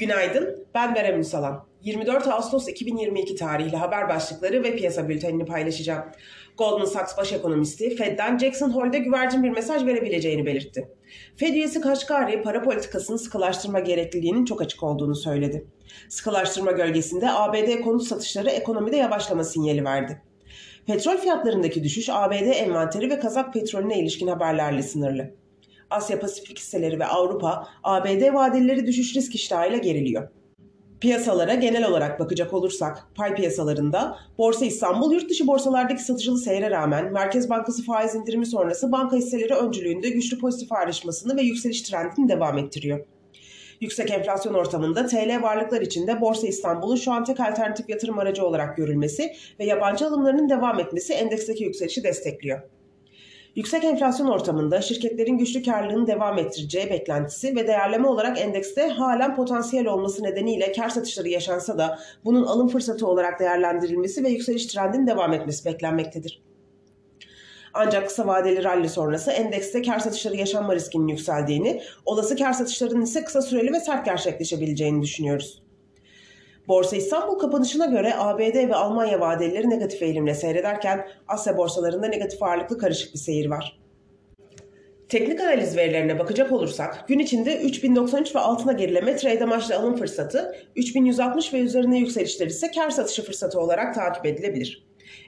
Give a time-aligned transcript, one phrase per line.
[0.00, 1.64] Günaydın, ben Berem Ünsalan.
[1.82, 6.04] 24 Ağustos 2022 tarihli haber başlıkları ve piyasa bültenini paylaşacağım.
[6.58, 10.88] Goldman Sachs baş ekonomisti Fed'den Jackson Hole'de güvercin bir mesaj verebileceğini belirtti.
[11.36, 15.66] Fed üyesi Kaşgari para politikasını sıkılaştırma gerekliliğinin çok açık olduğunu söyledi.
[16.08, 20.22] Sıkılaştırma gölgesinde ABD konut satışları ekonomide yavaşlama sinyali verdi.
[20.86, 25.39] Petrol fiyatlarındaki düşüş ABD envanteri ve Kazak petrolüne ilişkin haberlerle sınırlı.
[25.90, 30.28] Asya Pasifik hisseleri ve Avrupa, ABD vadelileri düşüş risk iştahıyla geriliyor.
[31.00, 37.12] Piyasalara genel olarak bakacak olursak, pay piyasalarında Borsa İstanbul yurt dışı borsalardaki satıcılı seyre rağmen
[37.12, 42.58] Merkez Bankası faiz indirimi sonrası banka hisseleri öncülüğünde güçlü pozitif ayrışmasını ve yükseliş trendini devam
[42.58, 43.06] ettiriyor.
[43.80, 48.76] Yüksek enflasyon ortamında TL varlıklar içinde Borsa İstanbul'un şu an tek alternatif yatırım aracı olarak
[48.76, 52.60] görülmesi ve yabancı alımlarının devam etmesi endeksteki yükselişi destekliyor.
[53.56, 59.86] Yüksek enflasyon ortamında şirketlerin güçlü karlılığını devam ettireceği beklentisi ve değerleme olarak endekste halen potansiyel
[59.86, 65.32] olması nedeniyle kar satışları yaşansa da bunun alım fırsatı olarak değerlendirilmesi ve yükseliş trendinin devam
[65.32, 66.42] etmesi beklenmektedir.
[67.74, 73.24] Ancak kısa vadeli rally sonrası endekste kar satışları yaşanma riskinin yükseldiğini, olası kar satışlarının ise
[73.24, 75.62] kısa süreli ve sert gerçekleşebileceğini düşünüyoruz.
[76.68, 82.78] Borsa İstanbul kapanışına göre ABD ve Almanya vadeleri negatif eğilimle seyrederken Asya borsalarında negatif ağırlıklı
[82.78, 83.80] karışık bir seyir var.
[85.08, 90.56] Teknik analiz verilerine bakacak olursak gün içinde 3093 ve altına gerileme trade amaçlı alım fırsatı,
[90.76, 94.86] 3160 ve üzerine yükselişler ise kar satışı fırsatı olarak takip edilebilir.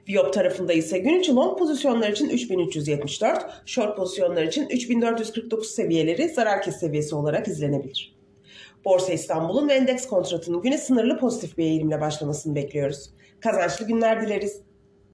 [0.08, 6.62] Viyop tarafında ise gün içi long pozisyonlar için 3374, short pozisyonlar için 3449 seviyeleri zarar
[6.62, 8.21] kes seviyesi olarak izlenebilir.
[8.84, 13.11] Borsa İstanbul'un ve endeks kontratının güne sınırlı pozitif bir eğilimle başlamasını bekliyoruz.
[13.41, 14.61] Kazançlı günler dileriz.